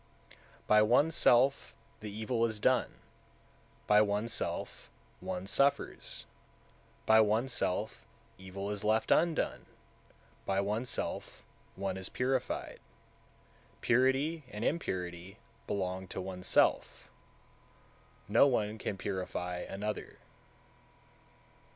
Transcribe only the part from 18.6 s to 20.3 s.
can purify another.